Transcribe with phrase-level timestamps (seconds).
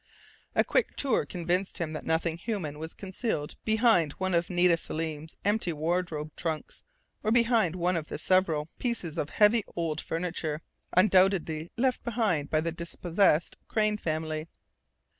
[0.55, 5.37] A quick tour convinced him that nothing human was concealed behind one of Nita Selim's
[5.45, 6.83] empty wardrobe trunks,
[7.21, 12.61] or behind one of the several pieces of heavy old furniture, undoubtedly left behind by
[12.61, 14.47] the dispossessed Crain family.